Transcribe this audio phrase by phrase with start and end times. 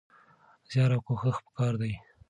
[0.71, 1.93] زيار او کوښښ پکار دی.